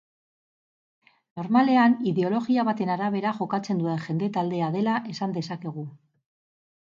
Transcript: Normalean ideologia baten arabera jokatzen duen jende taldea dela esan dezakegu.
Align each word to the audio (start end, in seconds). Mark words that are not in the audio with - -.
Normalean 1.41 1.97
ideologia 2.11 2.63
baten 2.69 2.91
arabera 2.95 3.33
jokatzen 3.41 3.83
duen 3.83 4.01
jende 4.07 4.29
taldea 4.39 4.71
dela 4.77 4.95
esan 5.13 5.37
dezakegu. 5.39 5.85